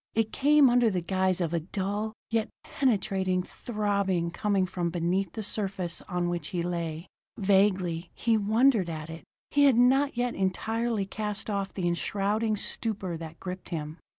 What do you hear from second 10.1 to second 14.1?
yet entirely cast off the enshrouding stupor that gripped him.